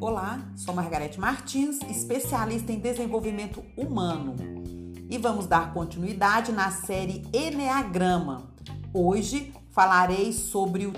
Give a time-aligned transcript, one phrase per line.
[0.00, 4.36] Olá, sou Margarete Martins, especialista em desenvolvimento humano,
[5.08, 8.50] e vamos dar continuidade na série Enneagrama.
[8.92, 10.92] Hoje falarei sobre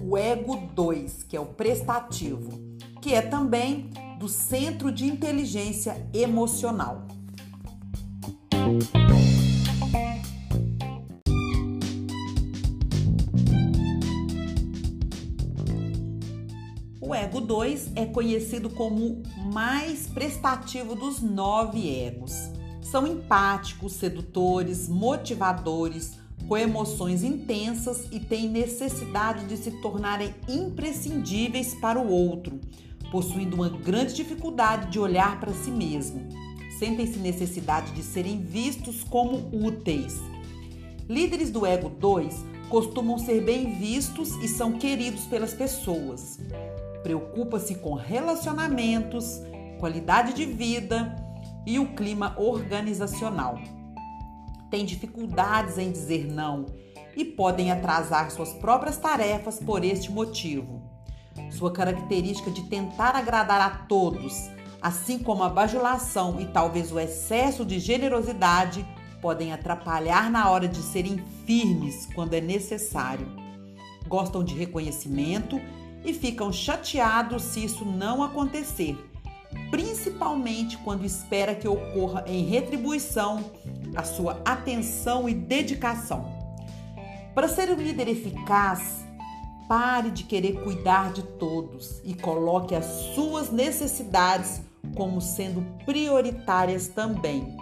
[0.00, 2.50] o ego 2, que é o prestativo,
[3.00, 7.08] que é também do Centro de Inteligência Emocional.
[17.12, 22.32] O ego 2 é conhecido como o mais prestativo dos nove egos.
[22.80, 32.00] São empáticos, sedutores, motivadores, com emoções intensas e têm necessidade de se tornarem imprescindíveis para
[32.00, 32.58] o outro,
[33.10, 36.26] possuindo uma grande dificuldade de olhar para si mesmo.
[36.78, 40.18] Sentem-se necessidade de serem vistos como úteis.
[41.10, 42.34] Líderes do ego 2
[42.70, 46.40] costumam ser bem vistos e são queridos pelas pessoas
[47.02, 49.40] preocupa-se com relacionamentos,
[49.78, 51.16] qualidade de vida
[51.66, 53.58] e o clima organizacional.
[54.70, 56.66] Tem dificuldades em dizer não
[57.16, 60.82] e podem atrasar suas próprias tarefas por este motivo.
[61.50, 67.64] Sua característica de tentar agradar a todos, assim como a bajulação e talvez o excesso
[67.64, 68.86] de generosidade,
[69.20, 73.28] podem atrapalhar na hora de serem firmes quando é necessário.
[74.08, 75.60] Gostam de reconhecimento
[76.04, 78.96] e ficam chateados se isso não acontecer,
[79.70, 83.50] principalmente quando espera que ocorra em retribuição
[83.94, 86.26] a sua atenção e dedicação.
[87.34, 89.04] Para ser um líder eficaz,
[89.68, 94.60] pare de querer cuidar de todos e coloque as suas necessidades
[94.94, 97.56] como sendo prioritárias também.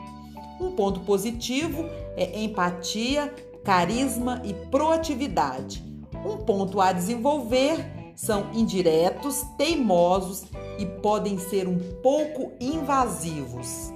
[0.60, 1.84] Um ponto positivo
[2.16, 3.32] é empatia,
[3.64, 5.84] carisma e proatividade.
[6.24, 10.44] Um ponto a desenvolver são indiretos, teimosos
[10.78, 13.90] e podem ser um pouco invasivos.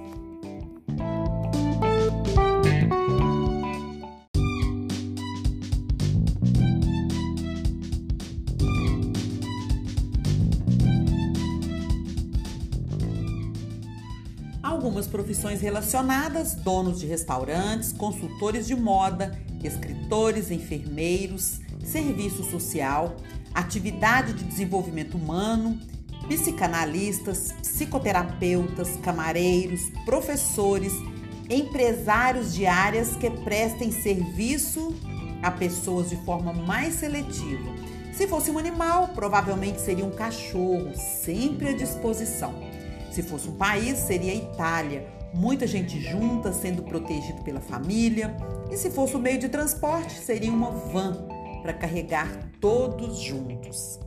[14.63, 23.15] Algumas profissões relacionadas: donos de restaurantes, consultores de moda, escritores, enfermeiros, serviço social,
[23.53, 25.79] atividade de desenvolvimento humano,
[26.27, 30.93] psicanalistas, psicoterapeutas, camareiros, professores,
[31.49, 34.95] empresários de áreas que prestem serviço
[35.41, 37.71] a pessoas de forma mais seletiva.
[38.11, 42.53] Se fosse um animal, provavelmente seria um cachorro, sempre à disposição.
[43.11, 48.35] Se fosse um país, seria a Itália, muita gente junta, sendo protegido pela família.
[48.71, 51.34] E se fosse um meio de transporte, seria uma van
[51.65, 52.29] para carregar
[52.61, 53.99] todos juntos.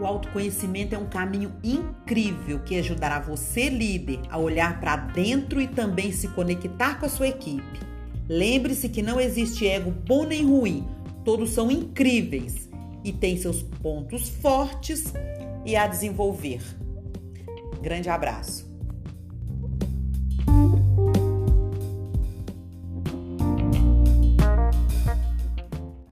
[0.00, 5.68] O autoconhecimento é um caminho incrível que ajudará você, líder, a olhar para dentro e
[5.68, 7.91] também se conectar com a sua equipe.
[8.32, 10.86] Lembre-se que não existe ego bom nem ruim,
[11.22, 12.66] todos são incríveis
[13.04, 15.12] e têm seus pontos fortes
[15.66, 16.62] e a desenvolver.
[17.82, 18.71] Grande abraço.